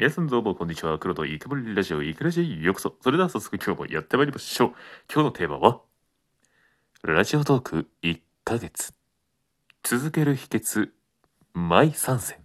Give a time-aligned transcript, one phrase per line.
[0.00, 0.98] 皆さんどうもこんにちは。
[0.98, 2.96] 黒とイケボリラジオイケラジオへようこそ。
[3.02, 4.72] それでは早速今日もやってまいりましょう。
[5.12, 5.82] 今日のテーマは、
[7.02, 8.94] ラジオトーク1ヶ月。
[9.82, 10.88] 続ける秘訣、
[11.52, 12.38] マイ参戦。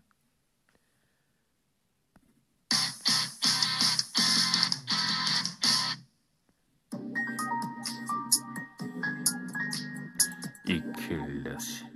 [10.66, 11.16] イケ
[11.50, 11.95] ラジ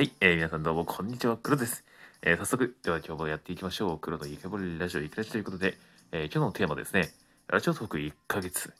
[0.00, 1.84] はい、えー、皆さんどうもこんにちは、黒です。
[2.22, 3.98] えー、早速、では今日もやっていきましょう。
[3.98, 5.76] 黒のイケボリラジオイケラジということで、
[6.10, 7.10] えー今日のテーマですね、
[7.48, 8.72] ラジオトーク1ヶ月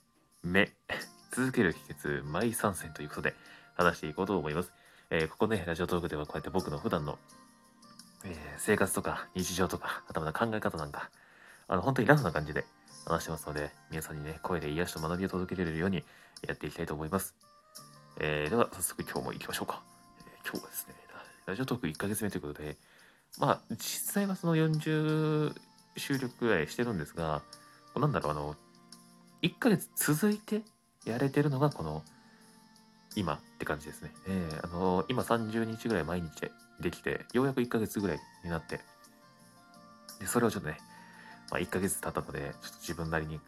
[0.42, 0.72] 目、
[1.30, 3.34] 続ける秘訣、マイ参戦ということで、
[3.74, 4.72] 話していこうと思います。
[5.10, 7.18] えーここね、ラジオトークではこうやって僕の普段の、
[8.24, 11.10] えー生活とか日常とか、あとまた考え方なんか、
[11.68, 12.64] あの、本当にラフな感じで
[13.04, 16.02] 話してますので、皆さんにね、声で癒しと学びを届けられるように
[16.48, 17.34] やっていきたいと思います。
[18.20, 19.82] えーでは、早速今日も行きましょうか。
[20.26, 21.09] え今日はですね、
[21.50, 22.76] ラジオトーク1ヶ月目ということで、
[23.40, 25.52] まあ、実際はその40
[25.96, 27.42] 収録ぐらいしてるんですが、
[27.96, 28.56] なんだろう、あの、
[29.42, 30.62] 1ヶ月続いて
[31.04, 32.04] やれてるのがこの、
[33.16, 34.12] 今って感じですね。
[34.28, 38.78] えーあの今30日ぐらい毎日できて、ようやく1ヶ月ぐらいになって、
[40.20, 40.78] で、それをちょっとね、
[41.50, 43.40] まあ、1ヶ月経ったので、ちょっと自分なりに、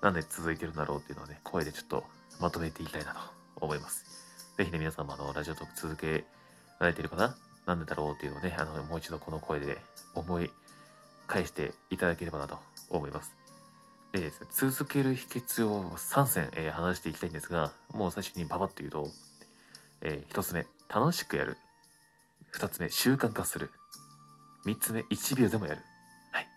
[0.00, 2.04] なんで続いてるんだろうっていうのをね、声でちょっと
[2.40, 3.20] まとめていきたいなと
[3.56, 4.06] 思います。
[4.56, 6.24] ぜひね、皆さんもあの、ラジオトーク続け
[6.78, 7.36] られてるかな？
[7.66, 9.78] なんでだろうっていうのをね、あの、もう一度この声で
[10.14, 10.50] 思い
[11.26, 12.58] 返していただければなと
[12.90, 13.32] 思います。
[14.12, 19.08] でですね、続ける秘訣を3選、えー話していきたいんですが、もう最初にパパッと言うと、
[20.02, 21.56] え1つ目、楽しくやる。
[22.52, 23.70] 2つ目、習慣化する。
[24.66, 25.82] 3つ目、1秒でもやる。
[26.32, 26.48] はい。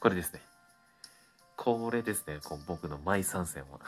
[0.00, 0.40] これですね。
[1.56, 3.80] これですね、こう僕の MY 3選は。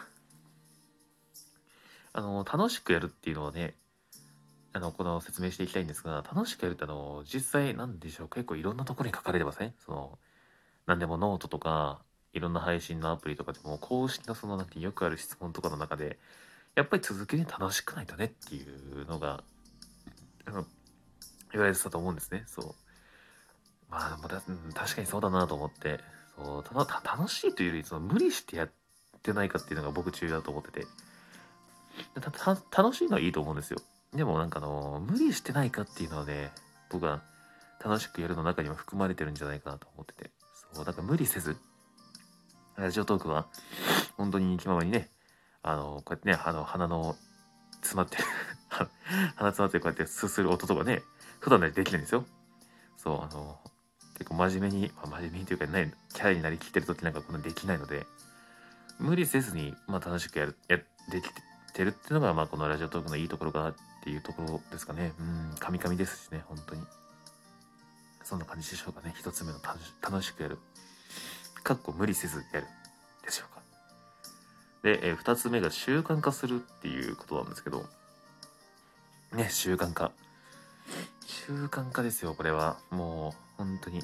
[2.12, 3.74] あの、楽しくやるっていうのはね、
[4.78, 9.74] あの、この説明していきたいんですが、楽しくやるってあの、実際なんでしょう、結構いろんなところに書かれてません？
[9.84, 10.18] その、
[10.86, 12.00] なんでもノートとか、
[12.32, 16.16] いろんな配信のアプリとかでも、公式のその、なんてよくある質問とかの中で、
[16.76, 19.42] やっぱり続けに楽しくないとねっていうのが、
[20.46, 20.64] あの、
[21.50, 22.44] 言われてたと思うんですね。
[22.46, 22.74] そう。
[23.90, 25.98] まあ、もだうん確かにそうだなと思って、
[26.36, 28.70] そう、たた楽しいというより、その無理してやっ
[29.24, 30.86] てないかっていうのが僕中だと思ってて、
[32.70, 33.80] 楽しいのはいいと思うんですよ。
[34.14, 36.50] でもなんかあの、無理してないかっていうのはね、
[36.90, 37.22] 僕は
[37.84, 40.30] 楽しくやるの中にも含まれてるんじゃないかなと思ってて、
[40.74, 41.56] そう、だか無理せず、
[42.76, 43.46] ラジオトークは、
[44.16, 45.08] 本当に気ままにね、
[45.62, 47.16] あの、こうやってね、あの、鼻の
[47.82, 48.24] 詰まってる、
[49.36, 51.02] 鼻詰まってこうやってすする音とかね、
[51.40, 52.24] 普段でできないんですよ。
[52.96, 53.58] そう、あの、
[54.14, 58.06] 結構真面目に、まあ、真面目にというかね、キャラになりきってる時なんかこんなできないので、
[58.98, 60.84] 無理せずに、まあ楽しくやる、や、で
[61.22, 61.28] き
[61.72, 63.74] てるっていうのが、まあこのラジオトークのいいところかな
[64.08, 65.12] っていうところですかね。
[65.20, 66.80] うん、カミカミですしね、本当に。
[68.24, 69.14] そんな感じでしょうかね。
[69.18, 69.58] 一つ目の
[70.00, 70.58] 楽しくやる。
[71.62, 72.66] かっこ無理せずやる。
[73.22, 73.60] でしょうか。
[74.82, 77.84] で、えー二つ目が習慣化するっていうことなんですけど、
[79.34, 80.12] ね、習慣化。
[81.26, 82.78] 習慣化ですよ、これは。
[82.90, 84.02] もう、本当に。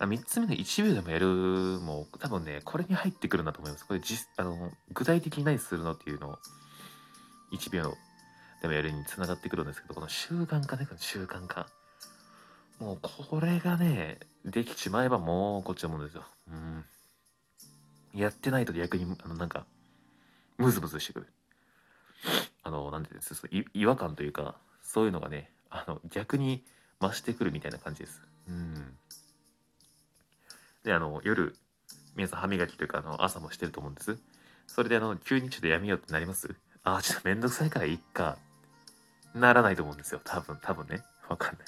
[0.00, 1.26] あ3つ目の1秒でもやる
[1.80, 3.86] もう多分ね、これに入ってくるんだと思います。
[3.86, 6.38] これ実、あの、具体的に何するのっていうのを、
[7.52, 7.96] 1秒
[8.72, 11.66] やるにつながってくるんですけど、この習慣化ね、この習慣化。
[12.78, 16.24] もう、これがね、できちまえばもう、こっちのものですよ。
[16.50, 18.20] うん。
[18.20, 19.66] やってないと逆に、あの、なんか、
[20.56, 21.26] ムズムズしてくる。
[22.62, 26.64] あの、なんていうんですか、違和感というか、そういうのがね、あの、逆に
[27.00, 28.22] 増してくるみたいな感じです。
[28.48, 28.96] うん。
[30.84, 31.56] で、あの、夜、
[32.14, 34.16] 皆さん歯磨きというか、あの、朝もしてると思うんです。
[34.66, 36.54] それで、あの、急にちょっとやめようってなります？
[36.82, 38.38] あー、ちょっとめんどくさいからいっか。
[39.34, 40.20] ならないと思うんですよ。
[40.24, 41.02] 多分、多分ね。
[41.28, 41.66] わかんない。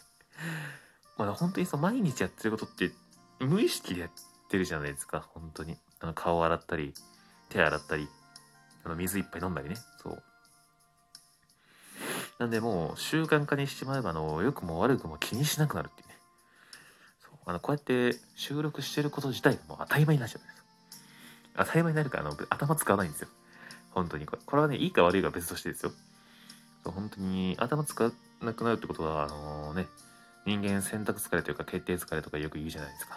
[1.18, 2.92] まあ、本当にさ、毎日やってることって、
[3.40, 4.10] 無意識でやっ
[4.48, 5.26] てるじゃないですか。
[5.34, 5.76] 本当に。
[6.00, 6.94] あの、顔洗ったり、
[7.48, 8.08] 手洗ったり、
[8.84, 9.76] あの、水いっぱい飲んだりね。
[10.02, 10.22] そう。
[12.38, 16.14] なんでもう習慣化にしてしまえばあの良くも悪くも気にしなくなるっていうね
[17.20, 20.64] そうあのこうやって収録してること自体がもう当たり前になっちゃうんです
[21.56, 23.28] 当たり前になるからあの頭使わないんですよ
[23.92, 25.92] 本当にこれこれはねいいか悪いか別としてですよ
[26.86, 29.88] そう本当に頭使わなくなるってことはあのね
[30.46, 33.16] 人間選択疲れというか決定疲れとかよく言うじゃないですか。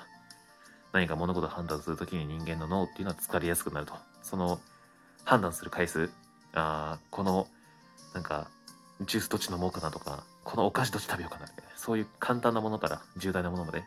[0.92, 3.94] 何か物事を判断するときに人間の脳っていうのは疲れやすくなると。
[4.24, 4.60] その
[5.24, 6.10] 判断する回数。
[6.56, 7.46] あこの
[8.16, 8.48] なんか
[9.02, 13.84] ジュースどっち飲もうかなとか、このお菓子どっち食べようかなみたいな、そういう簡単なものから重大なものまで、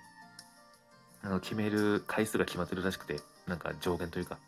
[1.24, 3.18] あの決める回数が決まってるらしくて、
[3.48, 4.38] なんか上限というか。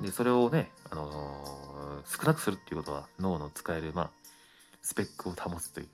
[0.00, 1.71] で、それをね、あのー
[2.06, 4.10] 少なくするっていうことは脳の使える、まあ、
[4.82, 5.88] スペックを保つという、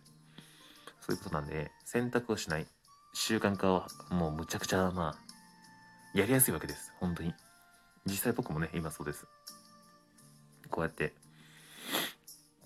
[1.00, 2.66] そういうことなんで、選択をしない
[3.12, 6.92] 習慣化はもうむちゃくちゃ、まあ、やりやすいわけです。
[7.00, 7.34] 本当に。
[8.06, 9.26] 実際僕もね、今そうです。
[10.70, 11.14] こうやって、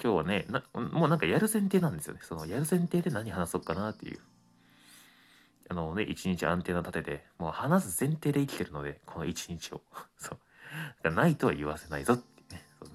[0.03, 2.21] 今日はね、なもうなんかやる前提なんですよね。
[2.23, 4.19] そのやる前提で何話そうかなっていう。
[5.69, 9.83] あのね、一日アンテナ立てて、もう話す前提で生きてるので、この一日を。
[10.19, 10.39] そう。
[11.03, 12.23] だからないとは言わせないぞっ。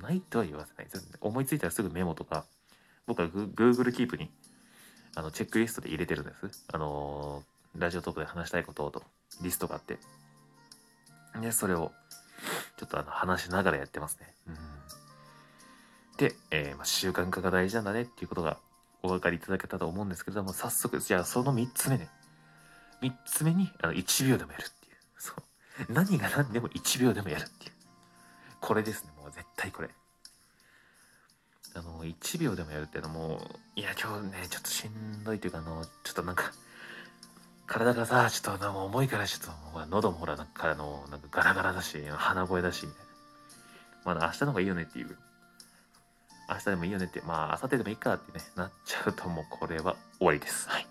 [0.02, 0.88] ないとは言わせない。
[1.22, 2.46] 思いついたらすぐメモとか、
[3.06, 4.30] 僕は Google Keep に
[5.16, 6.66] あのチェックリストで入れてるんです。
[6.72, 9.04] あのー、ラジオトークで話したいことと
[9.42, 9.98] リストがあって。
[11.42, 11.92] で、それを
[12.78, 14.34] ちょっとあの話しながらやってますね。
[14.48, 14.56] うん、
[16.18, 18.58] で、えー、まあ、習慣化が大事なんだねっていうことが
[19.04, 22.10] お分かりいただけたと思うんですけれども、早速、じゃあその3つ目ね。
[23.02, 24.96] 3つ目にあの1秒でもやるっていう。
[25.18, 25.94] そう。
[25.94, 27.72] 何が何でも1秒でもやるっていう。
[28.60, 29.12] これですね。
[29.58, 29.90] 対これ。
[31.76, 33.42] あの、1秒でもやるっていうのも、
[33.76, 36.54] いや、今日ね、ちょっとしんどいというか、あの、ちょっとなんか、
[37.68, 43.06] 体がさ、ちょっと重いからちょっと、喉もほら、なんかあの、なんかガラガラだし、鼻声だし、みたい
[44.06, 44.14] な。
[44.14, 45.18] まだ明日の方がいいよねっていう。
[46.50, 50.70] 明日でもいいよねって、まあ、明後日でもいいかってね、なっちゃうともうこれは終わりです。
[50.70, 50.88] はい。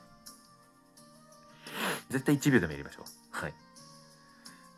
[2.11, 3.05] 絶対1秒でもやりましょう。
[3.31, 3.55] はい。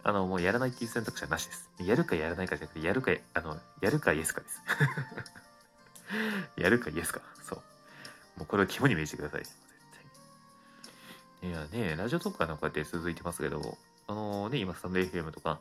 [0.08, 1.68] あの、もうやらないっていう選択肢はなしです。
[1.80, 4.62] やるかやらないかじゃなくて、やるか、あの、やるかイエスかです。
[6.56, 7.20] やるかイエスか。
[7.42, 7.58] そう。
[8.38, 9.40] もうこれを肝に銘じてください。
[9.44, 9.54] 絶
[11.42, 11.54] 対に。
[11.54, 13.76] いやね、ラジオトークはこうやって続いてますけど、
[14.06, 15.60] あのね、今、スタンド FM とか、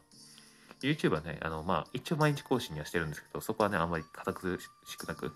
[0.80, 5.34] YouTube はね、あの、まあ、一応毎日更新にはしてるんですけど、そこはね、あんまり堅苦しくなく、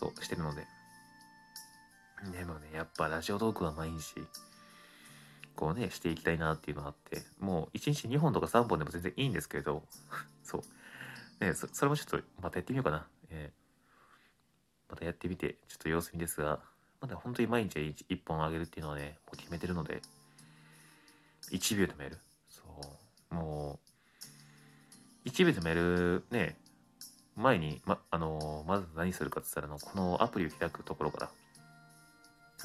[0.00, 0.66] そう、してるので。
[2.32, 4.14] でもね、やっぱラジオトークは毎日、
[5.56, 9.82] こうね、していきたいなっていうのがあって、もう1日2本とか3本でも全然いいんですけれど、
[10.42, 11.44] そう。
[11.44, 13.06] ねそ、それもちょっとまたやってみようかな。
[13.30, 13.64] えー
[14.94, 16.60] またやってみて、ちょっと様子見ですが、
[17.00, 20.02] まだ本当に毎日 1, 1本あげるっていうのはね、もう決めてるので、
[21.50, 22.18] 1秒でもやる。
[22.48, 22.62] そ
[23.32, 23.34] う。
[23.34, 23.80] も
[25.24, 26.56] う、1秒でもやるね、
[27.34, 31.30] 前に、ま、あのー、まず何するかって言ったら、の、このアプリを開くところか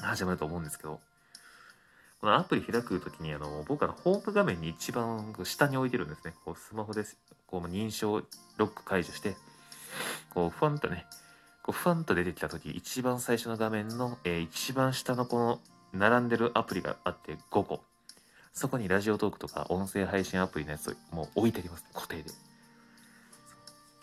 [0.00, 1.00] ら始まると思うんですけど、
[2.20, 6.34] このアプリ開くときに、あの、僕はホーム画面に一番下に置いてるんですね。
[6.44, 7.16] こう、スマホです。
[7.46, 8.22] こう、認証
[8.58, 9.36] ロック解除して、
[10.34, 11.06] こう、ふわんとね、
[11.62, 15.60] こうふわんと出てきた時一番最初の画面の、えー、一番下のこの
[15.92, 17.80] 並んでるアプリがあって5個
[18.52, 22.30] そこにラジオトークとか音声配信アプリのやつをもう置いてあります、ね、固定で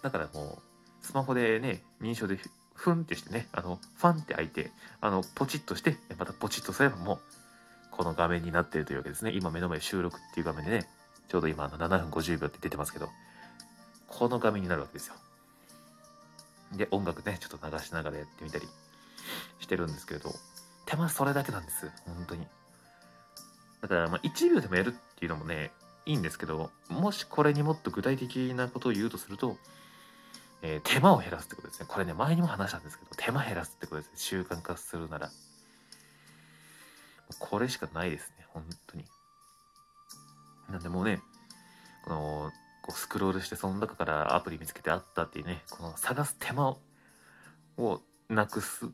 [0.02, 0.60] だからも
[1.02, 2.40] うスマホでね認証で
[2.74, 4.72] ふんってしてねあのファンって開いて
[5.02, 7.20] あのポチッとしてまたポチッとすればもう
[7.98, 10.88] この画面になっているというわけですね今目の前収録っていう画面でね
[11.28, 13.10] ちょうど今の7分50秒って出てますけど
[14.08, 15.16] この画面になるわけですよ
[16.76, 18.68] で、音楽ね、ちょっと流しながらやってみたり
[19.60, 20.34] してるんですけれど、
[20.86, 21.90] 手間それだけなんです。
[22.06, 22.46] 本当に。
[23.82, 25.72] だから、まあ、1秒でもやるっていうのもね、
[26.06, 29.58] いいんですけど、もしこれにもっと具体的なことを言うとすると、
[30.62, 31.86] えー、手間を減らすってことですね。
[31.88, 34.14] これね、前にも話したんですけど、手間減らすってことですね。
[34.16, 35.30] 習慣化するなら。
[37.40, 38.46] これしかないですね。
[38.50, 39.06] 本当に。
[40.70, 41.22] なんでもうね、
[42.04, 42.52] この、
[42.82, 46.78] こうスクロールしてその中からアプリ見つけてあったっていうね、この探す手間
[47.78, 48.86] をなくす、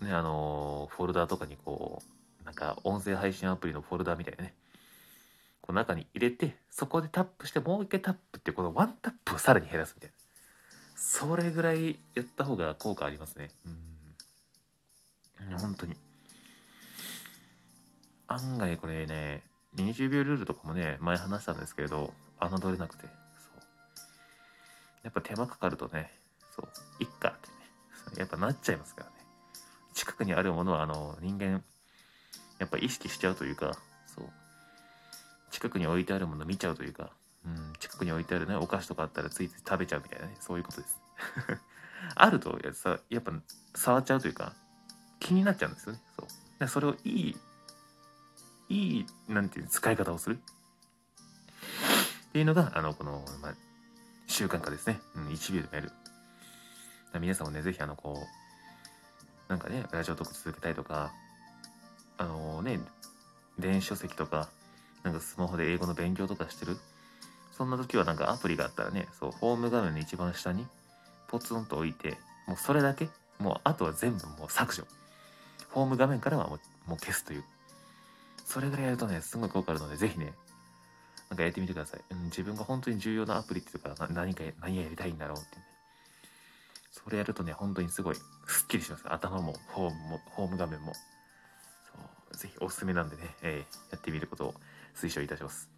[0.00, 2.02] ね、あの、フォルダーとかにこ
[2.42, 4.54] う、なんか音声配信アプリのフォルダーみたいなね、
[5.60, 10.16] こう中に入れて、そこでタップしてもう一回タップってこのワンタップをさらに減らすみたいな。
[10.96, 13.50] それぐらいやった方が効果ありますね。
[13.66, 15.58] うん。
[15.58, 15.96] 本当に。
[18.30, 19.42] 案外これね、
[19.76, 23.60] 20秒ルールとかもね、前話したんですけれど、侮れなくて、そう。
[25.02, 26.12] やっぱ手間かかるとね、
[26.54, 26.68] そう、
[27.02, 29.16] いっかってね、やっぱなっちゃいますからね。
[29.94, 31.64] 近くにあるものは、あの、人間、
[32.60, 34.28] やっぱ意識しちゃうというか、そう。
[35.50, 37.10] 近くに置いてあるもの見ちゃうというか、
[37.44, 41.00] うん、近くに置いてあるね、お菓子とかあったらついつい食べちゃうみたいなね、そういうことです。
[42.14, 42.70] あるとや、
[43.18, 43.32] っぱ
[43.74, 44.54] 触っちゃうというか、
[45.18, 46.00] 気になっちゃうんですよね。
[46.16, 46.28] そう。
[46.60, 47.36] でそれをいい、
[48.70, 50.38] いい、なんていう使い方をする？
[52.28, 53.54] っていうのが、あの、この、まあ、
[54.28, 55.00] 習慣化ですね。
[55.16, 55.92] うん、1秒でもやる。
[57.20, 61.12] 皆さんもね、ぜひ、あの、こう、なんかね、ラジオトーク続けたいとか、
[62.16, 62.78] あのね、
[63.58, 64.48] 電子書籍とか、
[65.02, 66.76] なんかスマホで英語の勉強とかしてる？
[67.50, 70.64] そんな時はなんかアプリがあったらね、そう、ホーム画面の一番下に
[71.26, 73.08] ポツンと置いて、もうそれだけ、
[73.40, 74.84] もうあとは全部もう削除。
[75.70, 77.44] ホーム画面からはもうもう消すという。
[78.50, 80.32] それぐらいやるとね、すごい効果あるので、ぜひね、
[81.28, 82.00] なんかやってみてください。
[82.10, 85.62] うん、自分が本当に重要なアプリっていうか、何か、何やりたいんだろうってね。
[86.90, 89.04] それやるとね、本当にすごい、すっきりします。
[89.06, 90.94] 頭も、ホームも、ホーム画面も。
[90.94, 90.98] そ
[92.32, 94.54] うぜひおすすめなんでね、えーやってみることを
[94.96, 95.70] 推奨いたします。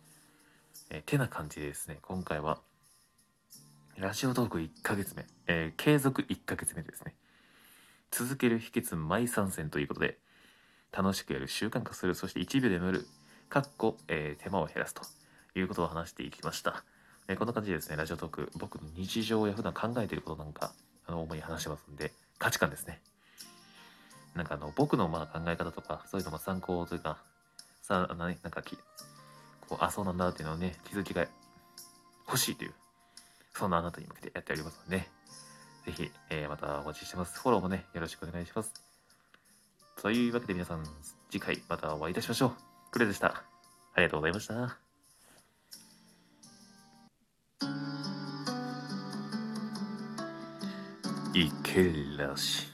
[0.89, 2.59] えーてな感じでですね、今回は、
[3.99, 7.15] ラジオトーク1ヶ月目、えー継続1ヶ月目ですね。
[8.11, 10.22] 続ける秘訣毎参戦ということで、
[10.93, 13.07] 楽しくやる、習慣化する、そして1秒で埋める、
[13.49, 15.03] かっこ、えー手間を減らすと
[15.55, 16.85] いうことを話していきました。
[17.29, 20.73] えーこんな感じでですね、ラジオトーク、僕の日常や普段考えていることなんか、
[21.07, 23.01] あの、主に話してますんで、価値観ですね。
[24.35, 27.19] なんかあの、僕のまあ考え方とか、そういうのも参考というか、
[27.83, 28.77] さあ、ななんかき、
[29.69, 31.27] こう、あ、そうなんだっていうのをね、気づきが
[32.27, 32.75] 欲しいという、
[33.55, 35.09] そんなあなたに向けてやっておりますので、
[35.85, 37.39] ぜひ、えーまたお待ちしてます。
[37.41, 38.92] フォローもね、よろしくお願いします。
[40.03, 40.83] というわけで皆さん、
[41.31, 42.53] 次回またお会いいたしましょう。
[42.91, 43.45] クレでした。
[43.95, 44.77] ありがとうございました。
[51.35, 52.72] いけらしい。